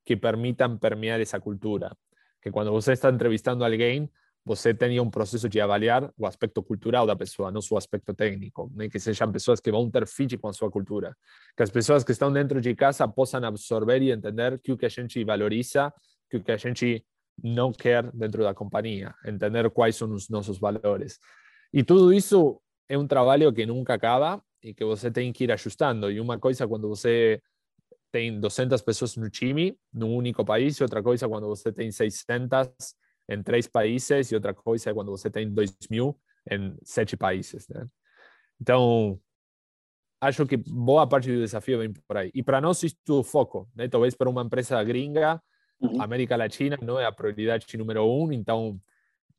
[0.05, 1.95] que permitam permear essa cultura.
[2.41, 4.09] Que quando você está entrevistando alguém,
[4.45, 8.71] você tenha um processo de avaliar o aspecto cultural da pessoa, não o aspecto técnico,
[8.75, 8.87] né?
[8.87, 11.17] que sejam pessoas que vão ter fit com a sua cultura,
[11.57, 14.89] que as pessoas que estão dentro de casa possam absorver e entender o que a
[14.89, 15.91] gente valoriza,
[16.31, 17.03] o que a gente
[17.43, 21.19] não quer dentro da companhia, entender quais são os nossos valores.
[21.73, 25.51] E tudo isso é um trabalho que nunca acaba e que você tem que ir
[25.51, 26.11] ajustando.
[26.11, 27.41] E uma coisa quando você
[28.15, 32.69] tem 200 pessoas no time, num único país, e outra coisa quando você tem 600
[33.27, 36.17] em três países e outra coisa é quando você tem dois mil
[36.49, 37.67] em sete países.
[37.67, 37.85] Né?
[38.61, 39.19] Então,
[40.21, 42.31] acho que boa parte do desafio vem por aí.
[42.33, 43.67] E para nós isso é foco.
[43.75, 43.89] Né?
[43.89, 45.41] Talvez para uma empresa gringa,
[45.81, 46.01] uhum.
[46.01, 48.79] América Latina não é a prioridade número um, então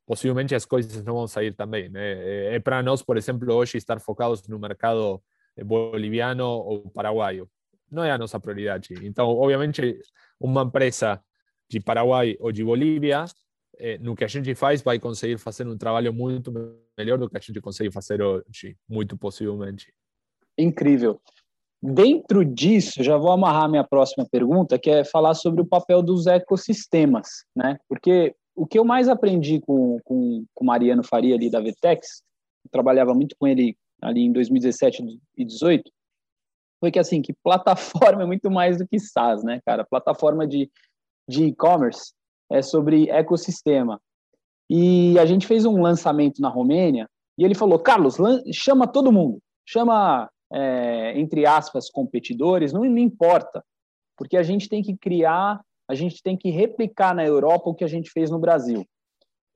[0.05, 1.89] possivelmente as coisas não vão sair também.
[1.89, 2.03] Né?
[2.03, 5.23] É, é para nós, por exemplo, hoje estar focados no mercado
[5.65, 7.49] boliviano ou paraguaio.
[7.91, 8.95] Não é a nossa prioridade.
[9.03, 10.01] Então, obviamente,
[10.41, 11.23] uma empresa
[11.69, 13.25] de Paraguai ou de Bolívia
[13.79, 16.53] é, no que a gente faz, vai conseguir fazer um trabalho muito
[16.97, 19.93] melhor do que a gente consegue fazer hoje, muito possivelmente.
[20.59, 21.21] Incrível.
[21.83, 26.27] Dentro disso, já vou amarrar minha próxima pergunta, que é falar sobre o papel dos
[26.27, 27.79] ecossistemas, né?
[27.89, 32.23] Porque o que eu mais aprendi com, com, com Mariano Faria ali da Vtex,
[32.71, 35.93] trabalhava muito com ele ali em 2017 e 2018,
[36.81, 39.85] foi que assim, que plataforma é muito mais do que SaaS, né, cara?
[39.85, 40.71] Plataforma de
[41.29, 42.13] de e-commerce
[42.51, 44.01] é sobre ecossistema.
[44.71, 47.09] E a gente fez um lançamento na Romênia
[47.39, 48.17] e ele falou: Carlos,
[48.53, 53.65] chama todo mundo, chama, é, entre aspas, competidores, não, não importa,
[54.17, 57.85] porque a gente tem que criar, a gente tem que replicar na Europa o que
[57.85, 58.85] a gente fez no Brasil.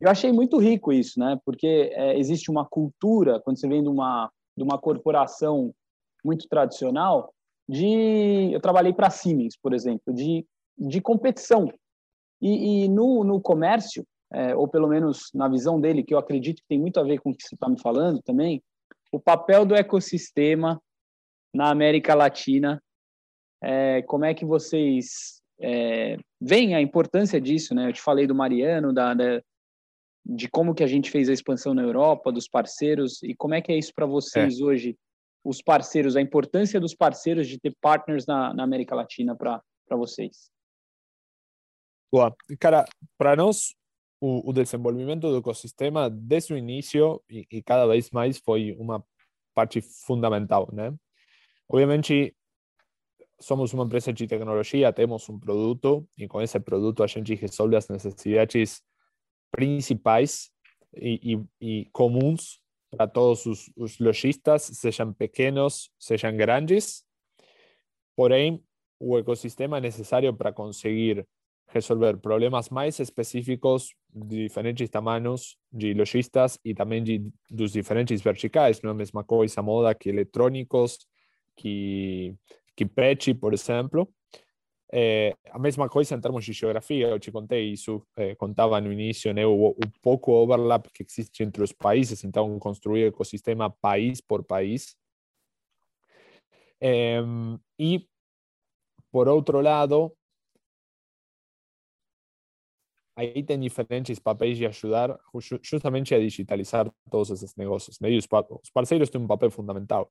[0.01, 1.39] Eu achei muito rico isso, né?
[1.45, 5.75] Porque é, existe uma cultura, quando você vem de uma, de uma corporação
[6.25, 7.33] muito tradicional,
[7.69, 8.51] de.
[8.53, 10.45] Eu trabalhei para a Siemens, por exemplo, de,
[10.77, 11.73] de competição
[12.41, 16.63] E, e no, no comércio, é, ou pelo menos na visão dele, que eu acredito
[16.63, 18.63] que tem muito a ver com o que você está me falando também,
[19.13, 20.81] o papel do ecossistema
[21.53, 22.81] na América Latina,
[23.63, 27.89] é, como é que vocês é, veem a importância disso, né?
[27.89, 29.43] Eu te falei do Mariano, da, da,
[30.25, 33.61] de como que a gente fez a expansão na Europa, dos parceiros, e como é
[33.61, 34.65] que é isso para vocês é.
[34.65, 34.97] hoje,
[35.45, 40.51] os parceiros, a importância dos parceiros de ter partners na, na América Latina para vocês?
[42.13, 42.35] Boa.
[42.59, 42.85] Cara,
[43.17, 43.75] para nós,
[44.21, 49.05] o, o desenvolvimento do ecossistema desde o início e, e, cada vez mais foi uma
[49.55, 50.95] parte fundamental, né?
[51.69, 52.37] Obviamente,
[53.41, 57.77] somos uma empresa de tecnologia, temos um produto e com esse produto a gente resolve
[57.77, 58.83] as necessidades
[59.51, 60.51] principais
[60.95, 62.60] e, e, e comuns
[62.91, 67.05] para todos os, os lojistas, sejam pequenos, sejam grandes.
[68.17, 68.63] Porém,
[68.99, 71.27] o ecossistema necessário para conseguir
[71.69, 78.83] resolver problemas mais específicos de diferentes tamanhos de lojistas e também de, dos diferentes verticais.
[78.83, 81.07] Não é a mesma coisa moda que eletrônicos,
[81.57, 82.35] que,
[82.77, 82.85] que
[83.35, 84.13] por exemplo.
[84.93, 88.93] É, a mesma coisa em termos de geografia, eu te contei isso, é, contava no
[88.93, 94.43] início, né, o, o overlap que existe entre os países, então construir ecossistema país por
[94.43, 94.97] país.
[96.81, 97.21] É,
[97.79, 98.09] e,
[99.13, 100.13] por outro lado,
[103.15, 105.19] aí tem diferentes papéis de ajudar
[105.63, 108.01] justamente a digitalizar todos esses negócios.
[108.01, 108.11] Né?
[108.13, 108.27] E os,
[108.73, 110.11] parceiros têm papel fundamental.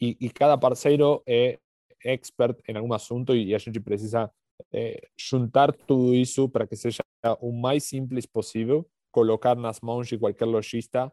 [0.00, 1.58] E, e, cada parceiro é
[2.04, 4.30] expert em algum assunto e a gente precisa
[4.72, 7.02] é, juntar tudo isso para que seja
[7.40, 11.12] o mais simples possível, colocar nas mãos de qualquer lojista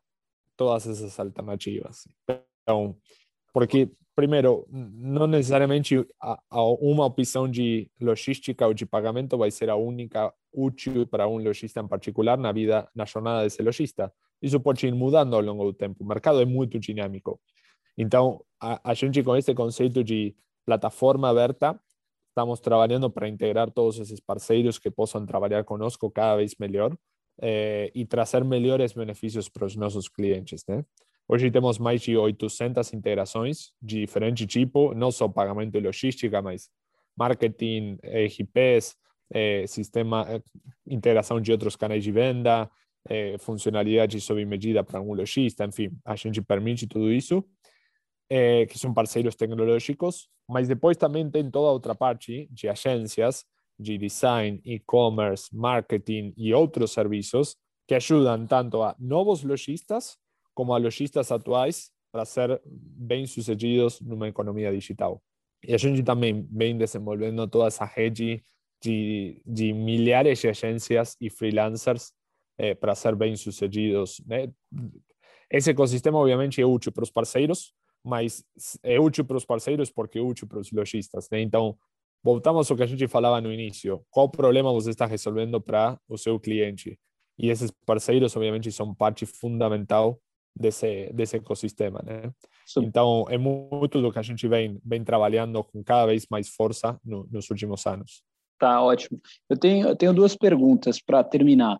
[0.55, 2.07] todas essas alternativas.
[2.63, 2.97] Então,
[3.53, 9.69] porque primeiro, não necessariamente a, a uma opção de logística ou de pagamento vai ser
[9.69, 14.11] a única útil para um lojista em particular na vida, na jornada desse lojista.
[14.41, 16.03] Isso pode ir mudando ao longo do tempo.
[16.03, 17.39] O mercado é muito dinâmico.
[17.97, 21.79] Então, a, a gente com esse conceito de plataforma aberta,
[22.29, 26.95] estamos trabalhando para integrar todos esses parceiros que possam trabalhar conosco cada vez melhor
[27.41, 30.85] eh, e trazer melhores benefícios para os nossos clientes, né?
[31.31, 36.71] Hoje temos mais de 800 integrações de diferente tipo, não só pagamento e logística, mas
[37.15, 38.95] marketing, RPs,
[39.31, 40.41] eh, sistema, eh,
[40.87, 42.67] integração de outros canais de venda,
[43.07, 47.45] eh, funcionalidade sob medida para um lojista, enfim, a gente permite tudo isso,
[48.29, 53.45] eh, que são parceiros tecnológicos, mas depois também tem toda outra parte de agências
[53.79, 57.55] de design, e-commerce, marketing e outros serviços
[57.87, 60.17] que ajudam tanto a novos lojistas
[60.53, 65.21] como a lojistas atuais para ser bem-sucedidos numa economia digital.
[65.65, 68.43] E a gente também vem desenvolvendo toda essa rede
[68.81, 72.13] de, de milhares de agências e freelancers
[72.57, 74.21] é, para ser bem-sucedidos.
[74.25, 74.51] Né?
[75.49, 78.43] Esse ecossistema, obviamente, é útil para os parceiros, mas
[78.83, 81.29] é útil para os parceiros porque é útil para os lojistas.
[81.29, 81.41] Né?
[81.41, 81.77] Então,
[82.23, 84.03] voltamos ao que a gente falava no início.
[84.09, 86.97] Qual problema você está resolvendo para o seu cliente?
[87.37, 90.19] E esses parceiros, obviamente, são parte fundamental
[90.55, 92.31] desse, desse ecossistema, né?
[92.65, 92.83] Sim.
[92.83, 96.99] Então, é muito do que a gente vem, vem trabalhando com cada vez mais força
[97.03, 98.23] no, nos últimos anos.
[98.59, 99.21] Tá, ótimo.
[99.49, 101.79] Eu tenho, eu tenho duas perguntas para terminar.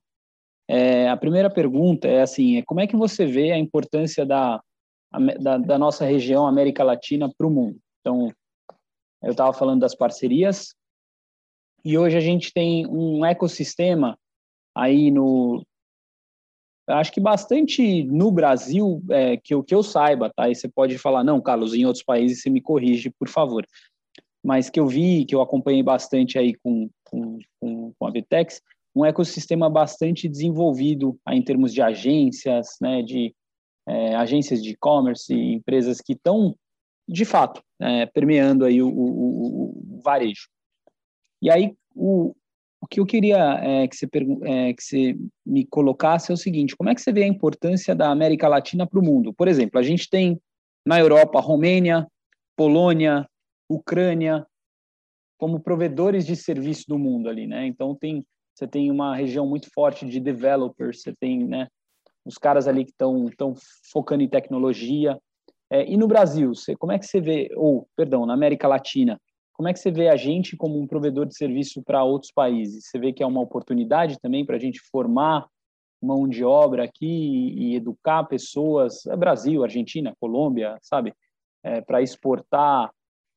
[0.68, 4.62] É, a primeira pergunta é assim, é como é que você vê a importância da,
[5.40, 7.80] da, da nossa região América Latina para o mundo?
[8.00, 8.32] Então,
[9.24, 10.74] eu estava falando das parcerias,
[11.84, 14.18] e hoje a gente tem um ecossistema
[14.76, 15.64] aí no,
[16.88, 20.50] acho que bastante no Brasil, é, que, eu, que eu saiba, tá?
[20.50, 23.66] E você pode falar, não, Carlos, em outros países você me corrige, por favor.
[24.44, 28.62] Mas que eu vi, que eu acompanhei bastante aí com, com, com a Vitex,
[28.96, 33.34] um ecossistema bastante desenvolvido aí em termos de agências, né, de
[33.90, 36.56] é, agências de e-commerce, empresas que estão,
[37.08, 40.48] de fato, é, permeando aí o, o, o, varejo.
[41.42, 42.36] E aí, o,
[42.82, 44.08] o que eu queria é, que, você
[44.44, 47.96] é, que você me colocasse é o seguinte: como é que você vê a importância
[47.96, 49.34] da América Latina para o mundo?
[49.34, 50.40] Por exemplo, a gente tem
[50.86, 52.08] na Europa Romênia,
[52.56, 53.28] Polônia,
[53.68, 54.46] Ucrânia
[55.38, 57.66] como provedores de serviço do mundo ali, né?
[57.66, 58.26] Então tem
[58.60, 61.70] você tem uma região muito forte de developers, você tem, né,
[62.26, 63.54] os caras ali que estão
[63.92, 65.20] focando em tecnologia.
[65.70, 69.20] É, e no Brasil, você, como é que você vê, ou perdão, na América Latina,
[69.54, 72.86] como é que você vê a gente como um provedor de serviço para outros países?
[72.86, 75.46] Você vê que é uma oportunidade também para a gente formar
[76.02, 81.14] mão de obra aqui e educar pessoas, é Brasil, Argentina, Colômbia, sabe,
[81.62, 82.90] é, para exportar,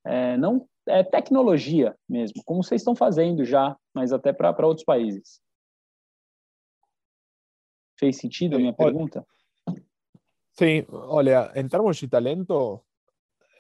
[0.04, 5.40] é, não é, tecnologia mesmo, como vocês estão fazendo já, mas até para outros países.
[8.02, 9.24] Fez sentido a minha pergunta?
[10.50, 12.82] Sim, olha, em termos de talento,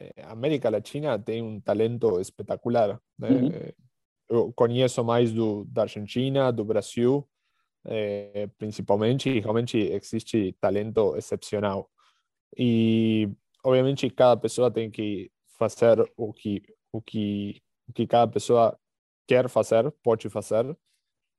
[0.00, 3.00] eh, América Latina tem um talento espetacular.
[3.16, 3.28] Né?
[3.28, 3.50] Uhum.
[4.28, 7.24] Eu conheço mais do, da Argentina, do Brasil,
[7.86, 11.88] eh, principalmente, e realmente existe talento excepcional.
[12.58, 13.30] E,
[13.64, 18.76] obviamente, cada pessoa tem que fazer o que, o que, o que cada pessoa
[19.28, 20.76] quer fazer, pode fazer,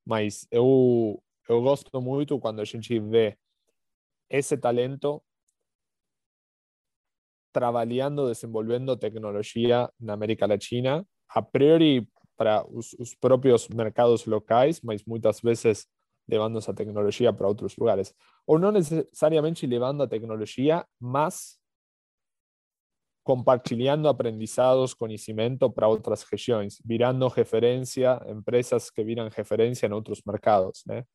[0.05, 3.37] mas eu, eu gosto muito quando a gente vê
[4.29, 5.21] esse talento
[7.51, 15.03] trabalhando, desenvolvendo tecnologia na América Latina, a priori para os, os próprios mercados locais, mas
[15.05, 15.87] muitas vezes
[16.27, 18.13] levando essa tecnologia para outros lugares.
[18.47, 21.59] Ou não necessariamente levando a tecnologia, mas
[23.23, 30.83] compartilhando aprendizados, conhecimento para outras regiões, virando referência, empresas que viram referência em outros mercados,
[30.85, 31.05] né?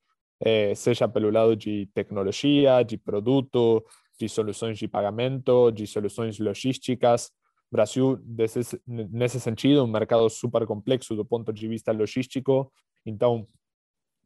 [0.41, 3.85] Eh, seja pelo lado de tecnologia, de produto,
[4.19, 7.31] de soluções de pagamento, de soluções logísticas.
[7.71, 12.73] Brasil, desse, nesse sentido, um mercado super complexo do ponto de vista logístico,
[13.05, 13.47] então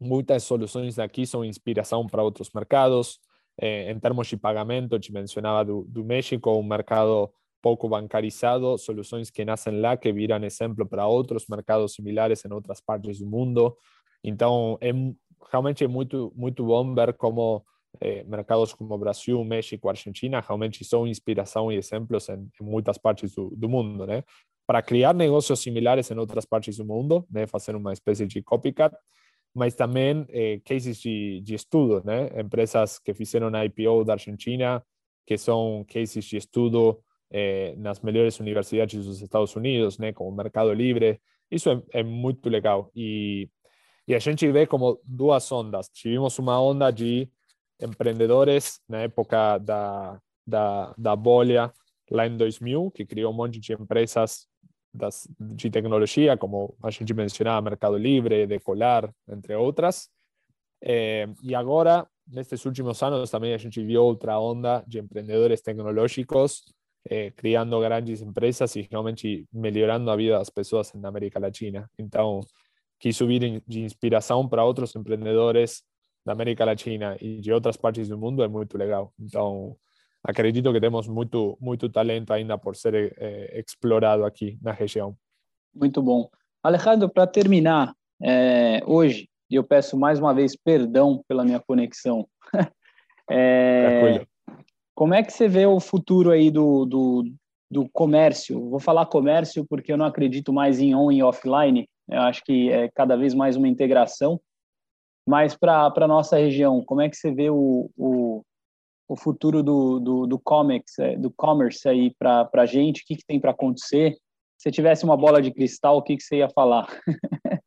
[0.01, 3.19] muitas soluções daqui são inspiração para outros mercados.
[3.61, 9.31] Eh, em termos de pagamento, te mencionava do, do México, um mercado pouco bancarizado, soluções
[9.31, 13.77] que nascem lá, que viram exemplo para outros mercados similares em outras partes do mundo.
[14.25, 14.93] Então, é
[15.51, 17.64] realmente muito, muito bom ver como
[18.01, 23.34] eh, mercados como Brasil, México, Argentina realmente são inspiração e exemplos em, em muitas partes
[23.34, 24.24] do, do, mundo, né?
[24.66, 27.47] Para criar negócios similares em outras partes do mundo, né?
[27.47, 28.95] Fazer uma espécie de copycat,
[29.55, 32.28] mas também eh, cases de, de estudo, né?
[32.40, 34.82] Empresas que fizeram a IPO da Argentina,
[35.26, 40.72] que são cases de estudo eh, nas melhores universidades dos Estados Unidos, né, como Mercado
[40.72, 41.20] Livre.
[41.51, 42.90] Isso é, é muito legal.
[42.95, 43.49] E,
[44.07, 45.89] e a gente vê como duas ondas.
[45.89, 47.29] Tivemos uma onda de
[47.81, 51.73] empreendedores na época da, da, da bolha,
[52.11, 54.47] lá em 2000, que criou um monte de empresas
[54.93, 60.09] das, de tecnologia, como a gente mencionava, Mercado Livre, Decolar, entre outras.
[60.83, 66.65] Eh, e agora, nestes últimos anos, também a gente viu outra onda de empreendedores tecnológicos
[67.09, 71.91] eh, criando grandes empresas e realmente melhorando a vida das pessoas na América Latina.
[71.99, 72.41] Então,
[73.03, 75.83] quis subir de inspiração para outros empreendedores
[76.25, 79.13] da América Latina e de outras partes do mundo é muito legal.
[79.19, 79.77] Então,
[80.23, 85.17] acredito que temos muito muito talento ainda por ser eh, explorado aqui na região.
[85.75, 86.31] Muito bom.
[86.63, 87.93] Alejandro, para terminar,
[88.23, 92.29] é, hoje, eu peço mais uma vez perdão pela minha conexão.
[93.29, 94.25] é,
[94.95, 97.25] como é que você vê o futuro aí do, do,
[97.69, 98.71] do comércio?
[98.71, 101.89] Vou falar comércio porque eu não acredito mais em on e offline.
[102.13, 104.41] Eu acho que é cada vez mais uma integração.
[105.27, 108.43] Mas para a nossa região, como é que você vê o, o,
[109.09, 113.03] o futuro do, do, do, comics, é, do commerce aí para a gente?
[113.03, 114.17] O que, que tem para acontecer?
[114.59, 116.87] Se tivesse uma bola de cristal, o que, que você ia falar?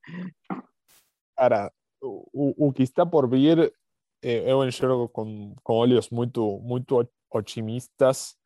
[1.37, 1.71] Cara,
[2.01, 3.73] o, o que está por vir,
[4.21, 8.37] eu enxergo com, com olhos muito, muito otimistas,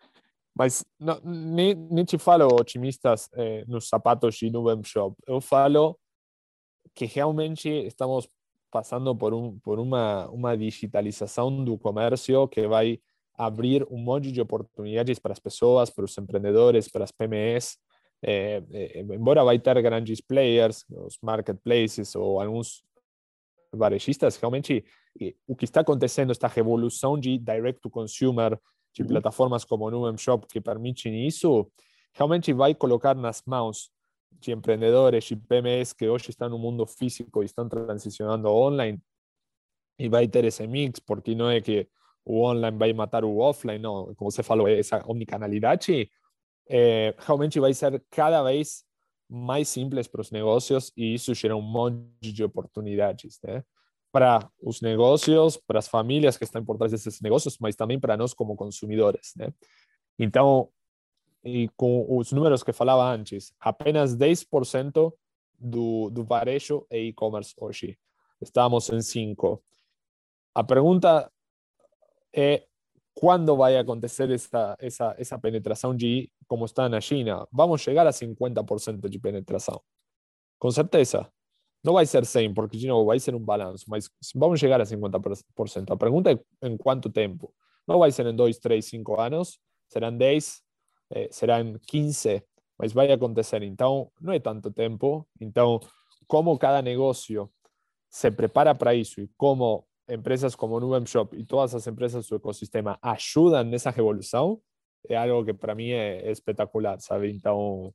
[0.59, 5.15] mas não, nem, nem te falo otimistas eh, nos sapatos de Nubem Shop.
[5.25, 5.97] Eu falo
[6.93, 8.27] que realmente estamos
[8.69, 12.99] passando por, um, por uma, uma digitalização do comércio que vai
[13.35, 17.77] abrir um monte de oportunidades para as pessoas, para os empreendedores, para as PMEs.
[18.21, 22.83] Eh, eh, embora vai ter grandes players, os marketplaces ou alguns
[23.71, 24.83] varejistas, realmente
[25.47, 28.59] o que está acontecendo, esta revolução de direct to consumer,
[28.93, 31.71] de plataformas como Nuem Shop que permitem isso,
[32.13, 33.91] realmente vai colocar nas mãos
[34.31, 39.01] de empreendedores, de PMEs que hoje estão no mundo físico e estão transicionando online,
[39.97, 41.87] e vai ter esse mix, porque não é que
[42.25, 46.09] o online vai matar o offline, não, como você falou, essa omnicanalidade,
[46.69, 48.85] é, realmente vai ser cada vez
[49.27, 53.63] mais simples para os negócios e isso gera um monte de oportunidades, né?
[54.11, 58.17] Para os negócios, para as famílias que estão por trás desses negócios, mas também para
[58.17, 59.53] nós como consumidores, né?
[60.17, 60.69] Então,
[61.43, 65.13] e com os números que falava antes, apenas 10%
[65.57, 67.97] do, do varejo é e-commerce hoje.
[68.41, 69.61] Estamos em 5%.
[70.55, 71.31] A pergunta
[72.33, 72.65] é
[73.13, 77.47] quando vai acontecer essa, essa, essa penetração de como está na China?
[77.51, 79.81] Vamos chegar a 50% de penetração.
[80.57, 81.31] Com certeza.
[81.83, 85.91] Não vai ser 100, porque de vai ser um balanço, mas vamos chegar a 50%.
[85.91, 87.53] A pergunta é em quanto tempo?
[87.87, 90.61] Não vai ser em 2, 3, 5 anos, serão 10,
[91.11, 92.43] eh, serão 15.
[92.77, 93.61] mas vai acontecer.
[93.63, 95.27] Então, não é tanto tempo.
[95.41, 95.79] Então,
[96.27, 97.49] como cada negócio
[98.09, 102.35] se prepara para isso e como empresas como Nuvem Shop e todas as empresas do
[102.35, 104.61] ecossistema ajudam nessa revolução,
[105.07, 107.31] é algo que para mim é, espetacular, sabe?
[107.31, 107.93] Então,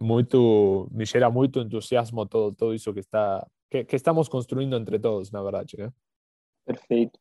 [0.00, 4.98] muito, me gera muito entusiasmo todo, todo isso que, está, que, que estamos construindo entre
[4.98, 5.76] todos, na verdade.
[5.78, 5.92] Né?
[6.66, 7.18] Perfeito.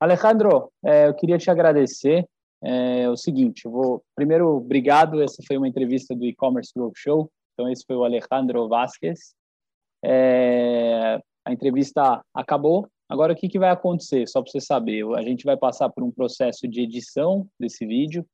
[0.00, 2.26] Alejandro, é, eu queria te agradecer.
[2.62, 5.22] É, o seguinte, vou primeiro obrigado.
[5.22, 7.30] Essa foi uma entrevista do E-commerce Growth Show.
[7.54, 9.34] Então esse foi o Alejandro Vasquez.
[10.04, 12.88] É, a entrevista acabou.
[13.08, 14.26] Agora o que, que vai acontecer?
[14.28, 18.26] Só para você saber, a gente vai passar por um processo de edição desse vídeo.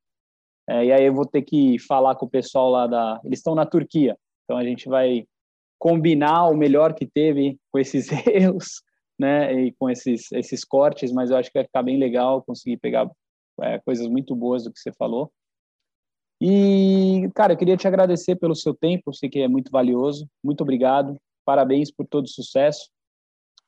[0.69, 3.21] É, e aí eu vou ter que falar com o pessoal lá da.
[3.25, 5.27] Eles estão na Turquia, então a gente vai
[5.79, 8.83] combinar o melhor que teve com esses erros,
[9.19, 9.53] né?
[9.53, 13.11] E com esses esses cortes, mas eu acho que vai ficar bem legal conseguir pegar
[13.61, 15.31] é, coisas muito boas do que você falou.
[16.41, 20.29] E, cara, eu queria te agradecer pelo seu tempo, eu sei que é muito valioso.
[20.43, 22.91] Muito obrigado, parabéns por todo o sucesso.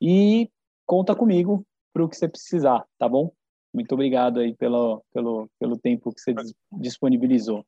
[0.01, 0.51] E
[0.84, 3.30] conta comigo para o que você precisar, tá bom?
[3.74, 6.32] Muito obrigado aí pelo, pelo, pelo tempo que você
[6.72, 7.66] disponibilizou.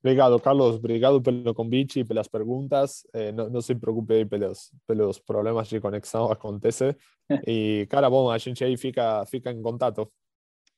[0.00, 0.76] Obrigado, Carlos.
[0.76, 3.06] Obrigado pelo convite e pelas perguntas.
[3.12, 6.96] Eh, não, não, se preocupe pelos, pelos problemas de conexão, acontece.
[7.46, 10.08] E, cara, bom, a gente aí fica, fica em contato.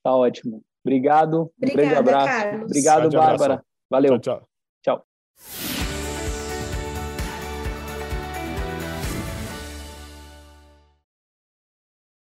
[0.02, 0.62] Tá ótimo.
[0.82, 1.42] Obrigado.
[1.42, 2.26] Um Obrigada, grande abraço.
[2.26, 2.64] Carlos.
[2.64, 3.52] Obrigado, Grande Bárbara.
[3.54, 3.68] abraço.
[3.90, 4.18] Valeu.
[4.18, 4.40] Tchau,
[4.82, 5.04] tchau.
[5.36, 5.67] Tchau.